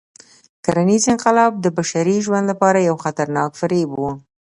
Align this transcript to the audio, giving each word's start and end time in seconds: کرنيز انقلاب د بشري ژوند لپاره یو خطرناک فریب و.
کرنيز 0.65 1.03
انقلاب 1.13 1.53
د 1.59 1.65
بشري 1.77 2.15
ژوند 2.25 2.45
لپاره 2.51 2.79
یو 2.89 2.95
خطرناک 3.03 3.49
فریب 3.59 3.89
و. 3.97 4.01